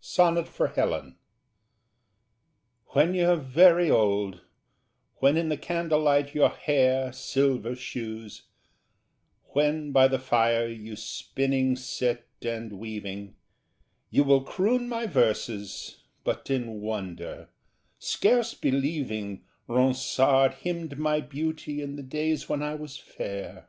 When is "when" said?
2.86-3.14, 5.18-5.36, 9.52-9.92, 22.48-22.60